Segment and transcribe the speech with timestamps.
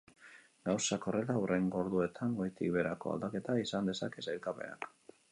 [0.67, 4.89] Gauzak horrela, hurrengo orduetan goitik beherako aldaketa izan dezake sailkapenak.